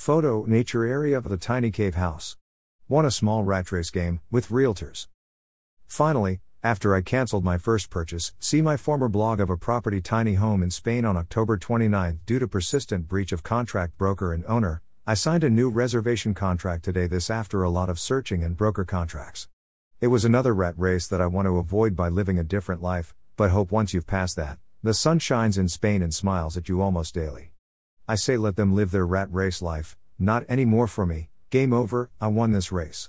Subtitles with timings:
[0.00, 2.38] Photo Nature area of the tiny cave house.
[2.88, 5.08] Won a small rat race game with realtors.
[5.86, 10.36] Finally, after I cancelled my first purchase, see my former blog of a property tiny
[10.36, 14.80] home in Spain on October 29 due to persistent breach of contract broker and owner.
[15.06, 18.86] I signed a new reservation contract today this after a lot of searching and broker
[18.86, 19.48] contracts.
[20.00, 23.14] It was another rat race that I want to avoid by living a different life,
[23.36, 26.80] but hope once you've passed that, the sun shines in Spain and smiles at you
[26.80, 27.49] almost daily.
[28.10, 32.10] I say let them live their rat race life, not anymore for me, game over,
[32.20, 33.08] I won this race.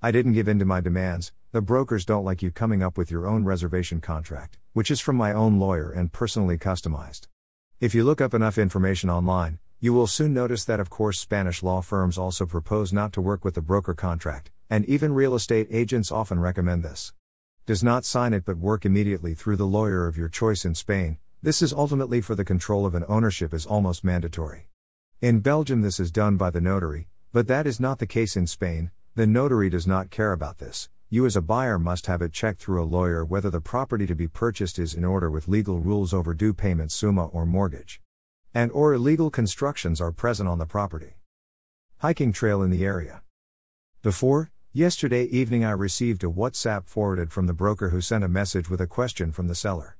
[0.00, 3.10] I didn't give in to my demands, the brokers don't like you coming up with
[3.10, 7.26] your own reservation contract, which is from my own lawyer and personally customized.
[7.78, 11.62] If you look up enough information online, you will soon notice that, of course, Spanish
[11.62, 15.68] law firms also propose not to work with the broker contract, and even real estate
[15.70, 17.12] agents often recommend this.
[17.66, 21.18] Does not sign it but work immediately through the lawyer of your choice in Spain,
[21.42, 24.68] this is ultimately for the control of an ownership is almost mandatory.
[25.20, 28.46] In Belgium, this is done by the notary, but that is not the case in
[28.46, 30.88] Spain, the notary does not care about this.
[31.10, 34.14] You, as a buyer, must have it checked through a lawyer whether the property to
[34.14, 38.00] be purchased is in order with legal rules over due payment summa or mortgage.
[38.54, 41.16] And or illegal constructions are present on the property.
[41.98, 43.22] Hiking trail in the area.
[44.02, 48.70] Before, Yesterday evening, I received a WhatsApp forwarded from the broker who sent a message
[48.70, 49.97] with a question from the seller.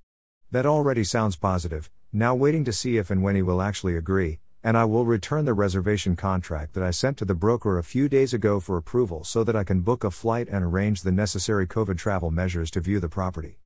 [0.51, 4.39] That already sounds positive, now waiting to see if and when he will actually agree,
[4.65, 8.09] and I will return the reservation contract that I sent to the broker a few
[8.09, 11.67] days ago for approval so that I can book a flight and arrange the necessary
[11.67, 13.59] COVID travel measures to view the property.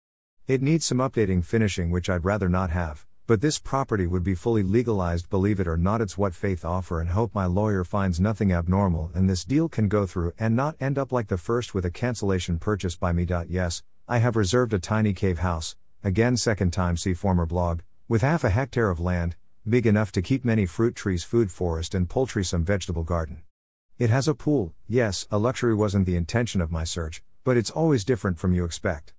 [0.49, 4.35] It needs some updating finishing, which I'd rather not have, but this property would be
[4.35, 6.01] fully legalized, believe it or not.
[6.01, 9.87] It's what faith offer, and hope my lawyer finds nothing abnormal and this deal can
[9.87, 13.25] go through and not end up like the first with a cancellation purchase by me.
[13.49, 18.23] Yes, I have reserved a tiny cave house, again, second time, see former blog, with
[18.23, 19.37] half a hectare of land,
[19.69, 23.43] big enough to keep many fruit trees, food forest, and poultry, some vegetable garden.
[23.99, 27.71] It has a pool, yes, a luxury wasn't the intention of my search, but it's
[27.71, 29.15] always different from you expect.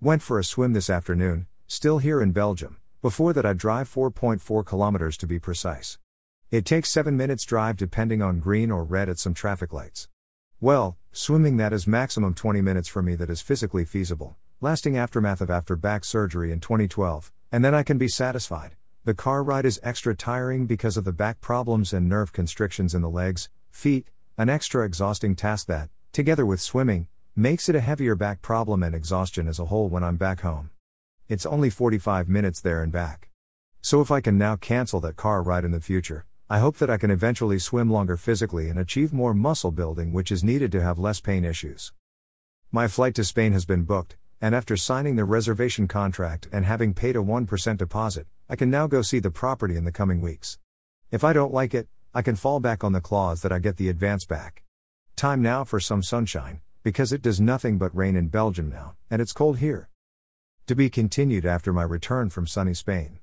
[0.00, 2.78] Went for a swim this afternoon, still here in Belgium.
[3.00, 5.98] Before that, I drive 4.4 kilometers to be precise.
[6.50, 10.08] It takes 7 minutes drive depending on green or red at some traffic lights.
[10.60, 15.42] Well, swimming that is maximum 20 minutes for me that is physically feasible, lasting aftermath
[15.42, 18.76] of after back surgery in 2012, and then I can be satisfied.
[19.04, 23.02] The car ride is extra tiring because of the back problems and nerve constrictions in
[23.02, 24.08] the legs, feet,
[24.38, 28.94] an extra exhausting task that, together with swimming, makes it a heavier back problem and
[28.94, 30.70] exhaustion as a whole when I'm back home.
[31.28, 33.28] It's only 45 minutes there and back.
[33.82, 36.88] So if I can now cancel that car ride in the future, I hope that
[36.88, 40.82] I can eventually swim longer physically and achieve more muscle building, which is needed to
[40.82, 41.92] have less pain issues.
[42.72, 46.92] My flight to Spain has been booked, and after signing the reservation contract and having
[46.92, 50.58] paid a 1% deposit, I can now go see the property in the coming weeks.
[51.10, 53.78] If I don't like it, I can fall back on the clause that I get
[53.78, 54.62] the advance back.
[55.16, 59.22] Time now for some sunshine, because it does nothing but rain in Belgium now, and
[59.22, 59.88] it's cold here.
[60.66, 63.20] To be continued after my return from sunny Spain.